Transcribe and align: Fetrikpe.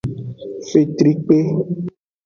Fetrikpe. 0.69 1.39